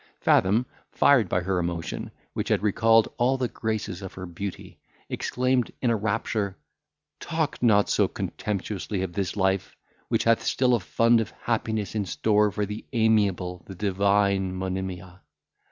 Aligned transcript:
Fathom, 0.19 0.65
fired 0.91 1.29
by 1.29 1.41
her 1.43 1.59
emotion, 1.59 2.09
which 2.33 2.49
had 2.49 2.63
recalled 2.63 3.13
all 3.19 3.37
the 3.37 3.47
graces 3.47 4.01
of 4.01 4.15
her 4.15 4.25
beauty, 4.25 4.79
exclaimed 5.09 5.71
in 5.79 5.91
a 5.91 5.95
rapture, 5.95 6.57
"Talk 7.19 7.61
not 7.61 7.87
so 7.87 8.07
contemptuously 8.07 9.03
of 9.03 9.13
this 9.13 9.37
life, 9.37 9.75
which 10.07 10.23
hath 10.23 10.41
still 10.41 10.73
a 10.73 10.79
fund 10.79 11.21
of 11.21 11.29
happiness 11.43 11.93
in 11.93 12.05
store 12.05 12.49
for 12.49 12.65
the 12.65 12.83
amiable, 12.93 13.61
the 13.67 13.75
divine 13.75 14.55
Monimia. 14.55 15.21